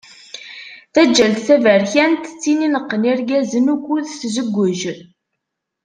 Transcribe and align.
Taǧǧalt 0.93 1.43
taberkant 1.47 2.23
d 2.33 2.35
tin 2.41 2.59
ineqqen 2.67 3.03
irgazen 3.11 3.71
ukud 3.75 4.05
tzeggej. 4.09 4.81